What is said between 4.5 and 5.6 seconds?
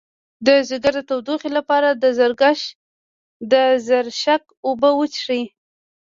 اوبه وڅښئ